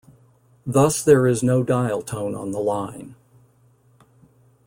Thus 0.65 1.03
there 1.03 1.27
is 1.27 1.43
no 1.43 1.61
dial 1.61 2.01
tone 2.01 2.33
on 2.33 2.49
the 2.49 2.59
line. 2.59 3.13